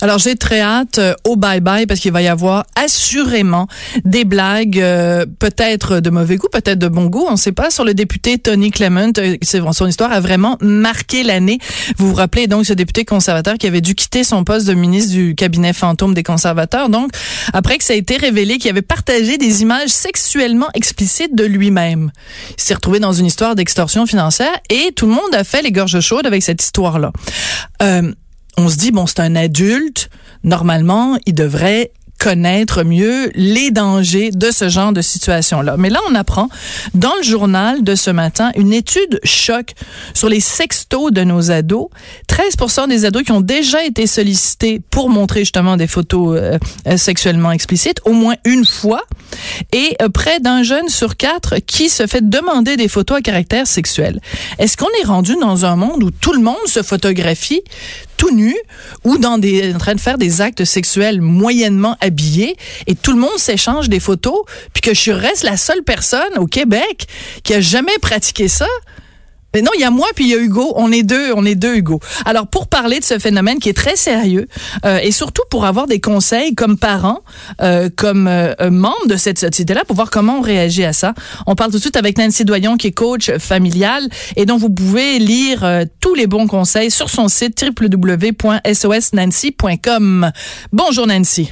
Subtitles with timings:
[0.00, 3.66] Alors j'ai très hâte euh, au bye bye parce qu'il va y avoir assurément
[4.04, 7.70] des blagues, euh, peut-être de mauvais goût, peut-être de bon goût, on ne sait pas,
[7.70, 9.12] sur le député Tony Clement.
[9.18, 9.36] Euh,
[9.72, 11.58] son histoire a vraiment marqué l'année.
[11.96, 15.12] Vous vous rappelez donc ce député conservateur qui avait dû quitter son poste de ministre
[15.12, 16.88] du cabinet fantôme des conservateurs.
[16.88, 17.10] Donc
[17.52, 22.10] après que ça a été révélé qu'il avait partagé des images sexuellement explicites de lui-même,
[22.50, 25.72] il s'est retrouvé dans une histoire d'extorsion financière et tout le monde a fait les
[25.72, 27.12] gorges chaudes avec cette histoire-là.
[27.82, 28.12] Euh,
[28.60, 30.10] on se dit, bon, c'est un adulte,
[30.44, 35.76] normalement, il devrait connaître mieux les dangers de ce genre de situation-là.
[35.78, 36.48] Mais là, on apprend
[36.92, 39.72] dans le journal de ce matin une étude choc
[40.12, 41.88] sur les sextos de nos ados.
[42.28, 47.52] 13% des ados qui ont déjà été sollicités pour montrer justement des photos euh, sexuellement
[47.52, 49.02] explicites au moins une fois
[49.72, 53.66] et euh, près d'un jeune sur quatre qui se fait demander des photos à caractère
[53.66, 54.20] sexuel.
[54.58, 57.62] Est-ce qu'on est rendu dans un monde où tout le monde se photographie?
[58.20, 58.54] Tout nu
[59.04, 62.54] ou dans des, en train de faire des actes sexuels moyennement habillés
[62.86, 64.42] et tout le monde s'échange des photos
[64.74, 67.06] puis que je reste la seule personne au Québec
[67.42, 68.66] qui a jamais pratiqué ça?
[69.54, 70.72] Mais non, il y a moi puis il y a Hugo.
[70.76, 72.00] On est deux, on est deux Hugo.
[72.24, 74.46] Alors pour parler de ce phénomène qui est très sérieux
[74.84, 77.20] euh, et surtout pour avoir des conseils comme parents,
[77.62, 81.14] euh, comme euh, membres de cette société-là, pour voir comment on réagit à ça.
[81.46, 84.06] On parle tout de suite avec Nancy Doyon qui est coach familial
[84.36, 85.66] et dont vous pouvez lire
[86.00, 90.32] tous les bons conseils sur son site www.sosnancy.com.
[90.72, 91.50] Bonjour Nancy.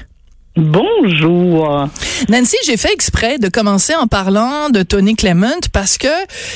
[0.56, 1.88] Bonjour.
[2.28, 6.08] Nancy, j'ai fait exprès de commencer en parlant de Tony Clement parce que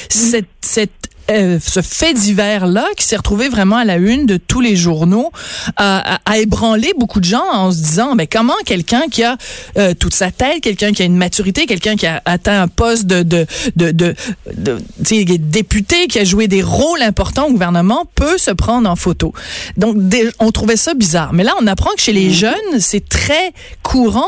[0.08, 4.60] cette, cette euh, ce fait divers-là, qui s'est retrouvé vraiment à la une de tous
[4.60, 5.30] les journaux,
[5.76, 9.36] a, a, ébranlé beaucoup de gens en se disant, mais comment quelqu'un qui a
[9.78, 13.06] euh, toute sa tête, quelqu'un qui a une maturité, quelqu'un qui a atteint un poste
[13.06, 14.14] de, de, de, de,
[14.56, 19.32] de député, qui a joué des rôles importants au gouvernement, peut se prendre en photo.
[19.76, 19.96] Donc,
[20.38, 21.32] on trouvait ça bizarre.
[21.32, 22.32] Mais là, on apprend que chez les mm-hmm.
[22.34, 23.52] jeunes, c'est très
[23.82, 24.22] courant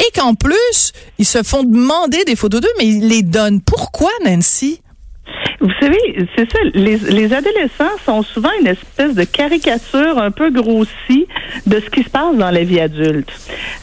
[0.00, 3.60] et qu'en plus, ils se font demander des photos d'eux, mais ils les donnent.
[3.60, 4.80] Pourquoi, Nancy?
[5.60, 5.98] Vous savez,
[6.36, 11.26] c'est ça, les, les, adolescents sont souvent une espèce de caricature un peu grossie
[11.66, 13.30] de ce qui se passe dans la vie adulte.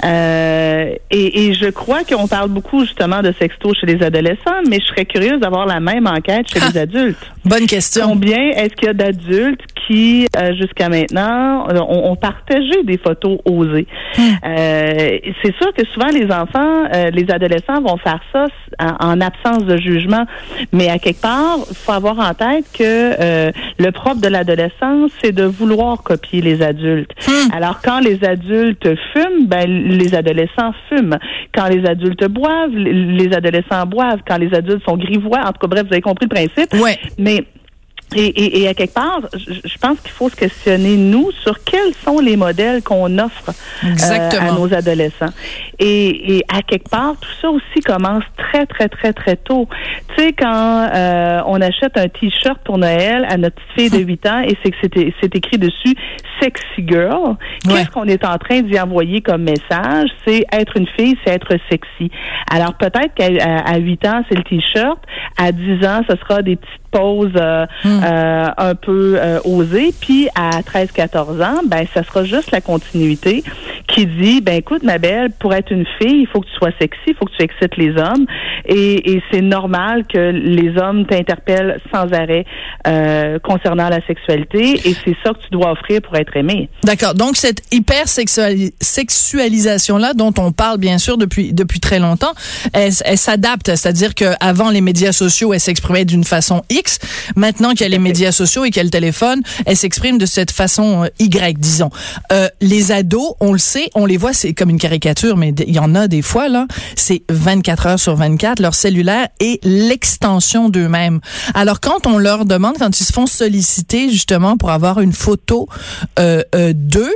[0.03, 4.79] Euh, et, et, je crois qu'on parle beaucoup justement de sexto chez les adolescents, mais
[4.79, 7.31] je serais curieuse d'avoir la même enquête chez les adultes.
[7.45, 8.09] Bonne question.
[8.09, 13.39] Combien est-ce qu'il y a d'adultes qui, euh, jusqu'à maintenant, ont, ont, partagé des photos
[13.45, 13.87] osées?
[14.17, 14.21] Hmm.
[14.45, 18.47] Euh, c'est sûr que souvent les enfants, euh, les adolescents vont faire ça
[18.79, 20.25] en, en absence de jugement,
[20.73, 25.31] mais à quelque part, faut avoir en tête que euh, le propre de l'adolescence, c'est
[25.31, 27.11] de vouloir copier les adultes.
[27.27, 27.55] Hmm.
[27.55, 31.17] Alors, quand les adultes fument, ben, les adolescents fument.
[31.53, 34.21] Quand les adultes boivent, les adolescents boivent.
[34.27, 36.73] Quand les adultes sont grivois, en tout cas, bref, vous avez compris le principe.
[36.73, 36.97] Ouais.
[37.17, 37.43] Mais
[38.15, 42.19] et, et, à quelque part, je, pense qu'il faut se questionner, nous, sur quels sont
[42.19, 43.51] les modèles qu'on offre
[43.83, 45.33] euh, à nos adolescents.
[45.77, 49.67] Et, et, à quelque part, tout ça aussi commence très, très, très, très tôt.
[50.15, 54.25] Tu sais, quand euh, on achète un T-shirt pour Noël à notre fille de 8
[54.27, 54.77] ans et c'est que
[55.21, 55.93] c'est écrit dessus
[56.41, 57.35] «sexy girl»,
[57.67, 60.09] qu'est-ce qu'on est en train d'y envoyer comme message?
[60.25, 62.09] C'est être une fille, c'est être sexy.
[62.49, 64.99] Alors peut-être qu'à 8 ans, c'est le T-shirt.
[65.37, 67.65] À 10 ans, ce sera des petites poses euh,
[67.99, 68.03] hmm.
[68.03, 69.93] euh, un peu euh, osées.
[69.99, 73.43] Puis à 13-14 ans, ben ça sera juste la continuité
[73.87, 76.71] qui dit, ben écoute ma belle, pour être une fille, il faut que tu sois
[76.79, 78.25] sexy, il faut que tu excites les hommes.
[78.65, 82.45] Et, et c'est normal que les hommes t'interpellent sans arrêt
[83.43, 84.73] concernant la sexualité.
[84.87, 86.69] Et c'est ça que tu dois offrir pour être aimé.
[86.83, 87.13] D'accord.
[87.13, 92.33] Donc cette hyper sexualisation là dont on parle bien sûr depuis depuis très longtemps,
[92.73, 93.75] elle, elle s'adapte.
[93.75, 96.99] C'est-à-dire qu'avant les médias sociaux, elle s'exprimait d'une façon X.
[97.35, 100.51] Maintenant qu'il les médias sociaux et qu'il y a le téléphone, elle s'exprime de cette
[100.51, 101.89] façon euh, Y, disons.
[102.31, 105.73] Euh, les ados, on le sait, on les voit, c'est comme une caricature, mais il
[105.73, 110.69] y en a des fois, là, c'est 24 heures sur 24, leur cellulaire est l'extension
[110.69, 111.19] d'eux-mêmes.
[111.53, 115.67] Alors, quand on leur demande, quand ils se font solliciter, justement, pour avoir une photo
[116.19, 117.13] euh d'eux,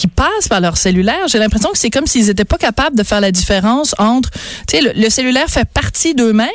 [0.00, 3.02] qui passent par leur cellulaire, j'ai l'impression que c'est comme s'ils n'étaient pas capables de
[3.02, 4.30] faire la différence entre,
[4.66, 6.48] tu sais, le, cellulaire fait partie d'eux-mêmes,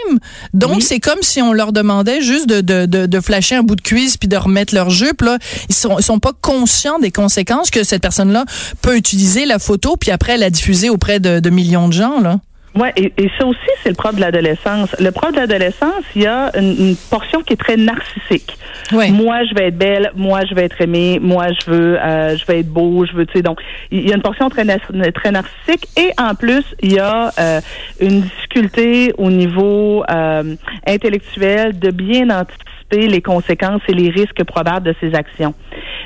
[0.55, 3.75] donc c'est comme si on leur demandait juste de, de, de, de, flasher un bout
[3.75, 5.21] de cuisse puis de remettre leur jupe.
[5.21, 5.37] Là,
[5.69, 8.45] ils sont, ils sont pas conscients des conséquences que cette personne-là
[8.81, 12.39] peut utiliser la photo puis après la diffuser auprès de, de millions de gens là.
[12.75, 14.93] Oui, et, et, ça aussi, c'est le propre de l'adolescence.
[14.99, 18.57] Le propre de l'adolescence, il y a une, portion qui est très narcissique.
[18.91, 19.11] Ouais.
[19.11, 22.45] Moi, je vais être belle, moi, je vais être aimée, moi, je veux, euh, je
[22.45, 23.41] vais être beau, je veux, tu sais.
[23.41, 23.59] Donc,
[23.91, 24.65] il y a une portion très,
[25.13, 25.87] très narcissique.
[25.97, 27.61] Et en plus, il y a euh,
[28.01, 30.55] une difficulté au niveau euh,
[30.85, 35.53] intellectuel de bien anticiper les conséquences et les risques probables de ses actions.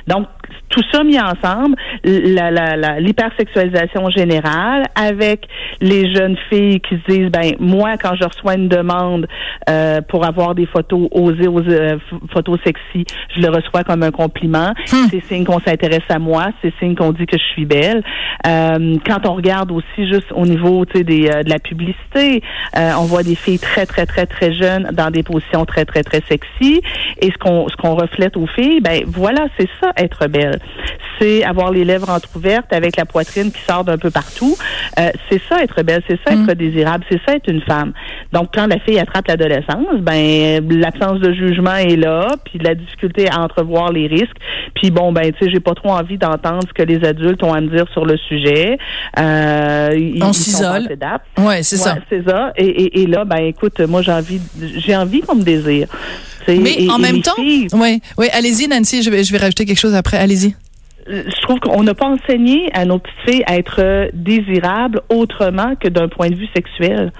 [0.07, 0.27] Donc,
[0.69, 5.47] tout ça mis ensemble, l'hypersexualisation la, générale, avec
[5.81, 9.27] les jeunes filles qui se disent, ben moi, quand je reçois une demande
[9.69, 11.97] euh, pour avoir des photos osées, euh,
[12.31, 13.05] photos sexy,
[13.35, 14.71] je le reçois comme un compliment.
[14.91, 15.07] Hmm.
[15.09, 18.03] C'est signe qu'on s'intéresse à moi, c'est signe qu'on dit que je suis belle.
[18.45, 22.41] Euh, quand on regarde aussi juste au niveau, tu sais, des, de la publicité,
[22.75, 26.21] on voit des filles très très très très jeunes dans des positions très très très
[26.27, 26.81] sexy.
[27.21, 30.59] Et ce qu'on ce qu'on reflète aux filles, ben voilà, c'est ça être belle
[31.19, 34.55] c'est avoir les lèvres entrouvertes avec la poitrine qui sort d'un peu partout.
[34.99, 36.55] Euh, c'est ça être belle, c'est ça être mm.
[36.55, 37.93] désirable, c'est ça être une femme.
[38.33, 43.29] Donc quand la fille attrape l'adolescence, ben l'absence de jugement est là, puis la difficulté
[43.29, 44.37] à entrevoir les risques.
[44.75, 47.53] Puis bon ben tu sais, j'ai pas trop envie d'entendre ce que les adultes ont
[47.53, 48.77] à me dire sur le sujet.
[49.17, 50.87] Euh, On s'isole.
[51.37, 51.97] Ouais, c'est ça.
[52.09, 52.53] C'est ça.
[52.55, 54.41] Et, et, là ben écoute, moi j'ai envie,
[54.77, 55.87] j'ai envie qu'on me désire.
[56.47, 59.93] Mais en même temps, oui, oui, allez-y Nancy, je vais, je vais rajouter quelque chose
[59.93, 60.17] après.
[60.17, 60.55] Allez-y
[61.09, 65.87] je trouve qu'on n'a pas enseigné à nos petites filles à être désirables autrement que
[65.87, 67.11] d'un point de vue sexuel.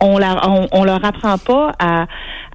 [0.00, 2.06] On, la, on, on leur apprend pas à,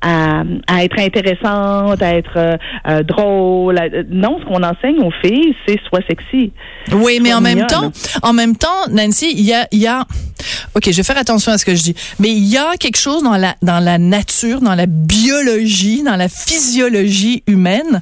[0.01, 2.57] à, à être intéressante, à être euh,
[2.87, 3.79] euh, drôle.
[4.09, 6.51] Non, ce qu'on enseigne aux filles, c'est soit sexy.
[6.93, 7.91] Oui, mais en même temps,
[8.21, 10.05] en même temps, Nancy, il y a, il y a,
[10.75, 12.97] ok, je vais faire attention à ce que je dis, mais il y a quelque
[12.97, 18.01] chose dans la dans la nature, dans la biologie, dans la physiologie humaine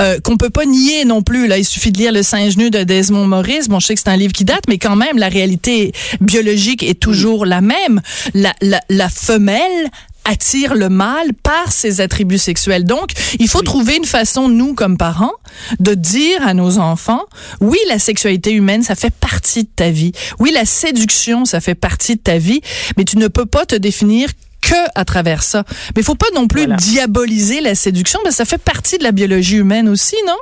[0.00, 1.46] euh, qu'on peut pas nier non plus.
[1.46, 3.68] Là, il suffit de lire Le singe nu de Desmond Morris.
[3.68, 6.82] Bon, je sais que c'est un livre qui date, mais quand même, la réalité biologique
[6.82, 8.00] est toujours la même.
[8.34, 9.90] La, la, la femelle
[10.24, 12.84] attire le mâle par ses attributs sexuels.
[12.84, 15.32] Donc, il faut trouver une façon, nous, comme parents,
[15.80, 17.24] de dire à nos enfants,
[17.60, 20.12] oui, la sexualité humaine, ça fait partie de ta vie.
[20.38, 22.60] Oui, la séduction, ça fait partie de ta vie,
[22.96, 24.28] mais tu ne peux pas te définir
[24.60, 25.64] que à travers ça.
[25.94, 29.12] Mais il faut pas non plus diaboliser la séduction, mais ça fait partie de la
[29.12, 30.36] biologie humaine aussi, non?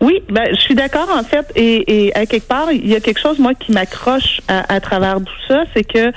[0.00, 3.00] Oui, ben, je suis d'accord en fait, et, et, à quelque part, il y a
[3.00, 6.12] quelque chose moi qui m'accroche à, à, travers tout ça, c'est que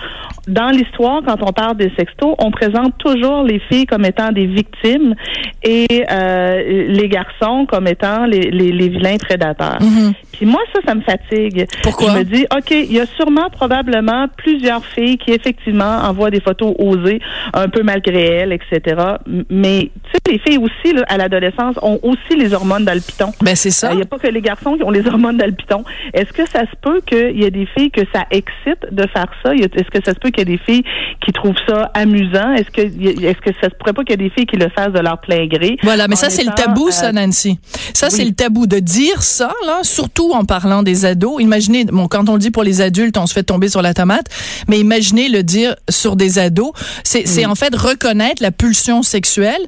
[0.49, 4.47] dans l'histoire, quand on parle des sextos, on présente toujours les filles comme étant des
[4.47, 5.15] victimes
[5.63, 9.81] et euh, les garçons comme étant les, les, les vilains prédateurs.
[9.81, 10.13] Mhm.
[10.33, 11.67] Puis moi, ça, ça me fatigue.
[11.83, 12.13] Pourquoi?
[12.13, 16.39] Je me dis, OK, il y a sûrement probablement plusieurs filles qui effectivement envoient des
[16.39, 17.19] photos osées,
[17.53, 19.01] un peu malgré elles, etc.
[19.49, 23.01] Mais tu sais, les filles aussi, là, à l'adolescence, ont aussi les hormones dans le
[23.01, 23.31] piton.
[23.41, 23.91] Ben c'est ça.
[23.91, 25.83] Il n'y a pas que les garçons qui ont les hormones dans le piton.
[26.13, 29.27] Est-ce que ça se peut qu'il y ait des filles que ça excite de faire
[29.43, 29.53] ça?
[29.53, 30.83] Est-ce que ça se peut qu'il y ait des filles
[31.25, 32.53] qui trouvent ça amusant?
[32.53, 34.69] Est-ce que est-ce que ça se pourrait pas qu'il y ait des filles qui le
[34.69, 35.77] fassent de leur plein gré?
[35.83, 37.59] Voilà, mais ça, c'est le tabou, ça, euh, Nancy.
[37.93, 41.41] Ça, c'est le tabou de dire ça, là, surtout en parlant des ados.
[41.41, 43.93] Imaginez, bon, quand on le dit pour les adultes, on se fait tomber sur la
[43.93, 44.27] tomate,
[44.67, 46.71] mais imaginez le dire sur des ados.
[47.03, 49.61] C'est, c'est en fait reconnaître la pulsion sexuelle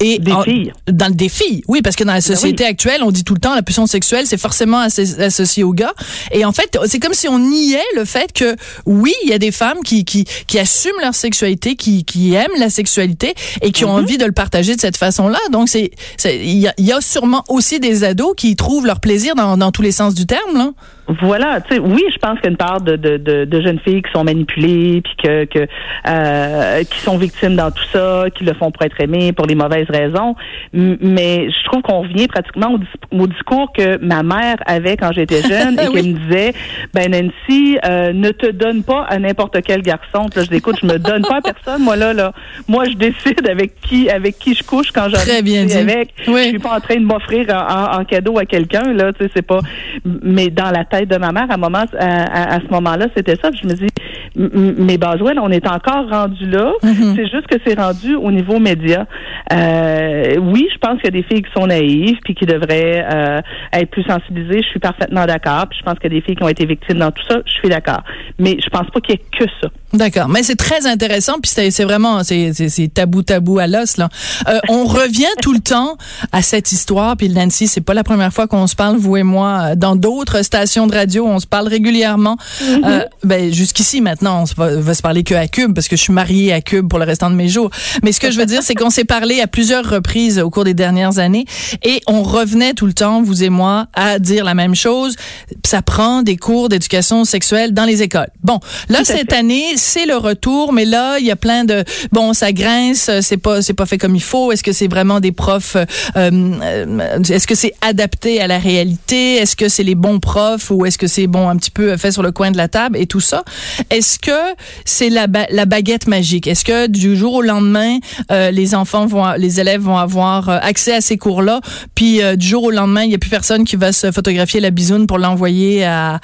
[0.00, 0.72] et des filles.
[0.90, 3.40] Dans des filles, oui, parce que dans la ben société actuelle, on dit tout le
[3.40, 5.94] temps la pulsion sexuelle, c'est forcément associé au gars.
[6.32, 9.38] Et en fait, c'est comme si on niait le fait que oui, il y a
[9.38, 13.84] des femmes qui qui, qui assument leur sexualité, qui qui aiment la sexualité et qui
[13.84, 14.02] ont mm-hmm.
[14.02, 15.38] envie de le partager de cette façon-là.
[15.50, 15.90] Donc c'est
[16.24, 19.72] il y a, y a, sûrement aussi des ados qui trouvent leur plaisir dans dans
[19.72, 20.70] tous les sens du terme là.
[21.08, 23.78] Voilà, tu sais, oui, je pense qu'il y a une part de, de, de, jeunes
[23.78, 25.68] filles qui sont manipulées, puis que, que
[26.08, 29.54] euh, qui sont victimes dans tout ça, qui le font pour être aimées pour les
[29.54, 30.34] mauvaises raisons.
[30.72, 32.76] Mais je trouve qu'on revient pratiquement
[33.12, 36.54] au, discours que ma mère avait quand j'étais jeune et qu'elle me disait,
[36.92, 39.95] ben Nancy, euh, ne te donne pas à n'importe quel garçon.
[40.30, 41.82] Puis là, je dis, écoute, je me donne pas à personne.
[41.82, 42.32] Moi là, là,
[42.68, 45.76] moi je décide avec qui, avec qui je couche quand j'arrive bien dit.
[45.76, 46.14] avec.
[46.28, 46.44] Oui.
[46.44, 49.12] Je suis pas en train de m'offrir en, en, cadeau à quelqu'un là.
[49.12, 49.60] Tu sais, c'est pas.
[50.04, 53.50] Mais dans la tête de ma mère, à, moment, à, ce moment-là, c'était ça.
[53.52, 53.88] je me dis,
[54.36, 56.72] mais Boswell, on est encore rendu là.
[56.82, 57.16] Mm-hmm.
[57.16, 59.06] C'est juste que c'est rendu au niveau média.
[59.52, 63.06] Euh, oui, je pense qu'il y a des filles qui sont naïves puis qui devraient
[63.10, 63.40] euh,
[63.72, 64.62] être plus sensibilisées.
[64.62, 65.66] Je suis parfaitement d'accord.
[65.70, 67.38] Puis je pense qu'il y a des filles qui ont été victimes dans tout ça.
[67.46, 68.02] Je suis d'accord.
[68.38, 69.68] Mais je pense pas qu'il y ait que ça.
[69.92, 74.08] D'accord, mais c'est très intéressant, puis c'est vraiment c'est tabou tabou à l'os là.
[74.48, 75.96] Euh, on revient tout le temps
[76.32, 79.22] à cette histoire, puis Nancy, c'est pas la première fois qu'on se parle vous et
[79.22, 82.36] moi dans d'autres stations de radio, on se parle régulièrement.
[82.60, 83.04] Mm-hmm.
[83.24, 86.02] ben jusqu'ici maintenant maintenant, on va, va, se parler que à Cube parce que je
[86.02, 87.70] suis mariée à Cube pour le restant de mes jours.
[88.02, 90.64] Mais ce que je veux dire, c'est qu'on s'est parlé à plusieurs reprises au cours
[90.64, 91.44] des dernières années
[91.82, 95.16] et on revenait tout le temps, vous et moi, à dire la même chose.
[95.64, 98.28] Ça prend des cours d'éducation sexuelle dans les écoles.
[98.42, 102.32] Bon, là cette année, c'est le retour, mais là il y a plein de bon,
[102.32, 104.52] ça grince, c'est pas c'est pas fait comme il faut.
[104.52, 105.84] Est-ce que c'est vraiment des profs euh,
[106.16, 109.36] euh, Est-ce que c'est adapté à la réalité?
[109.36, 112.10] Est-ce que c'est les bons profs ou est-ce que c'est bon un petit peu fait
[112.10, 112.96] sur le coin de la table?
[112.98, 113.44] Et tout ça
[113.90, 114.54] Est-ce que
[114.84, 116.46] c'est la, la baguette magique?
[116.46, 117.98] Est-ce que du jour au lendemain,
[118.30, 121.60] euh, les enfants vont, les élèves vont avoir accès à ces cours-là,
[121.94, 124.70] puis du jour au lendemain, il y a plus personne qui va se photographier la
[124.70, 126.20] bisoune pour l'envoyer à,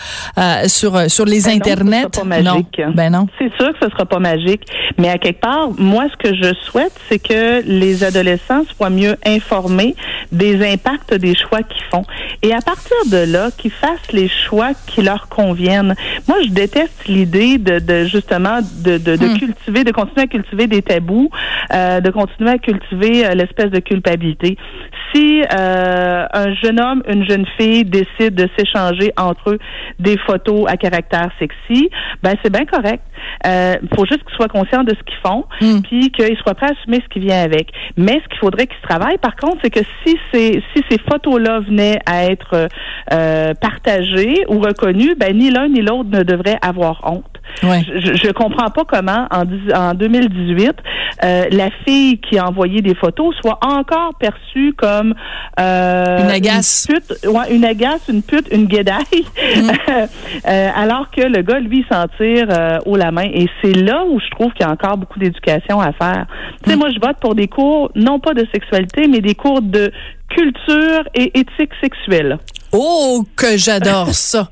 [0.69, 2.07] sur sur les ben internets?
[2.43, 3.27] Non, ben non.
[3.39, 4.63] C'est sûr que ce sera pas magique,
[4.99, 9.17] mais à quelque part, moi, ce que je souhaite, c'est que les adolescents soient mieux
[9.25, 9.95] informés
[10.31, 12.05] des impacts des choix qu'ils font.
[12.43, 15.95] Et à partir de là, qu'ils fassent les choix qui leur conviennent.
[16.29, 19.39] Moi, je déteste l'idée de, de, justement de, de, de hmm.
[19.39, 21.31] cultiver, de continuer à cultiver des tabous,
[21.73, 24.57] euh, de continuer à cultiver euh, l'espèce de culpabilité.
[25.15, 29.59] Si euh, un jeune homme, une jeune fille décide de s'échanger entre eux
[29.99, 31.91] des photos à caractère sexy,
[32.23, 33.03] ben c'est bien correct.
[33.45, 35.83] Il euh, faut juste qu'ils soient conscients de ce qu'ils font, hmm.
[35.83, 37.69] puis qu'ils soient prêts à assumer ce qui vient avec.
[37.97, 41.61] Mais ce qu'il faudrait qu'ils travaillent, par contre, c'est que si ces si ces photos-là
[41.61, 42.69] venaient à être
[43.13, 47.25] euh, partagées ou reconnues, ben ni l'un ni l'autre ne devrait avoir honte.
[47.63, 50.73] Je, je comprends pas comment en, en 2018
[51.25, 55.02] euh, la fille qui a envoyé des photos soit encore perçue comme
[55.61, 59.71] euh, une agace, une, pute, ouais, une agace, une pute, une guédaille, mm.
[60.49, 63.29] euh, alors que le gars lui s'en tire euh, haut la main.
[63.33, 66.27] Et c'est là où je trouve qu'il y a encore beaucoup d'éducation à faire.
[66.63, 66.79] Tu sais, mm.
[66.79, 69.93] moi je vote pour des cours non pas de sexualité, mais des cours de
[70.29, 72.39] culture et éthique sexuelle.
[72.73, 74.51] Oh, que j'adore ça.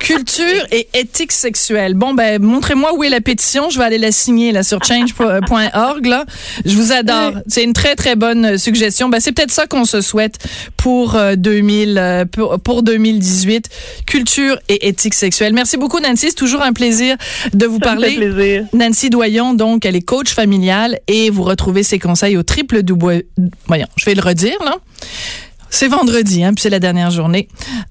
[0.00, 1.94] Culture et éthique sexuelle.
[1.94, 3.70] Bon, ben, montrez-moi où est la pétition.
[3.70, 6.24] Je vais aller la signer, là, sur change.org, là.
[6.64, 7.32] Je vous adore.
[7.46, 9.08] C'est une très, très bonne suggestion.
[9.08, 10.38] Ben, c'est peut-être ça qu'on se souhaite
[10.76, 13.68] pour 2000, euh, pour, pour 2018.
[14.06, 15.54] Culture et éthique sexuelle.
[15.54, 16.26] Merci beaucoup, Nancy.
[16.28, 17.16] C'est toujours un plaisir
[17.54, 18.16] de vous parler.
[18.16, 18.64] plaisir.
[18.72, 23.22] Nancy Doyon, donc, elle est coach familiale et vous retrouvez ses conseils au triple double,
[23.66, 24.76] voyons, je vais le redire, là.
[25.74, 27.48] C'est vendredi, hein, puis c'est la dernière journée.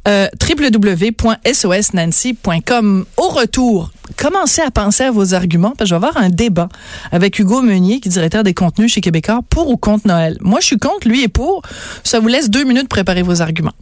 [0.08, 3.06] Euh, www.sosnancy.com.
[3.18, 6.70] Au retour, commencez à penser à vos arguments, parce que je vais avoir un débat
[7.12, 10.38] avec Hugo Meunier, qui est directeur des contenus chez Québécois, pour ou contre Noël.
[10.42, 11.64] Moi, je suis contre, lui est pour.
[12.04, 13.74] Ça vous laisse deux minutes préparer vos arguments.